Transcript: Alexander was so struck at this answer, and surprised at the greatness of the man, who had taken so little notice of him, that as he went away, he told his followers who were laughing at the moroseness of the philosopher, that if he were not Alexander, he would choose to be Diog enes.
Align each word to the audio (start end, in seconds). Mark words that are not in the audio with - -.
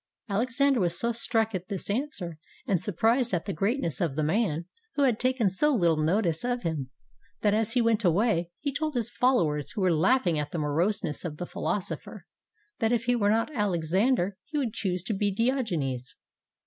Alexander 0.27 0.79
was 0.79 0.97
so 0.97 1.11
struck 1.11 1.53
at 1.53 1.67
this 1.67 1.87
answer, 1.87 2.39
and 2.65 2.81
surprised 2.81 3.35
at 3.35 3.45
the 3.45 3.53
greatness 3.53 4.01
of 4.01 4.15
the 4.15 4.23
man, 4.23 4.65
who 4.95 5.03
had 5.03 5.19
taken 5.19 5.47
so 5.47 5.71
little 5.75 6.03
notice 6.03 6.43
of 6.43 6.63
him, 6.63 6.89
that 7.41 7.53
as 7.53 7.73
he 7.73 7.83
went 7.83 8.03
away, 8.03 8.49
he 8.59 8.73
told 8.73 8.95
his 8.95 9.11
followers 9.11 9.69
who 9.73 9.81
were 9.81 9.93
laughing 9.93 10.39
at 10.39 10.49
the 10.49 10.57
moroseness 10.57 11.23
of 11.23 11.37
the 11.37 11.45
philosopher, 11.45 12.25
that 12.79 12.91
if 12.91 13.05
he 13.05 13.15
were 13.15 13.29
not 13.29 13.55
Alexander, 13.55 14.39
he 14.43 14.57
would 14.57 14.73
choose 14.73 15.03
to 15.03 15.13
be 15.13 15.31
Diog 15.31 15.71
enes. 15.71 16.15